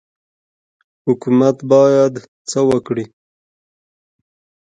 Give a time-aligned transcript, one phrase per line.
[1.05, 2.13] حکومت باید
[2.49, 3.05] څه وکړي؟